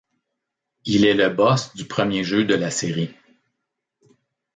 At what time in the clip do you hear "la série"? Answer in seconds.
2.55-3.13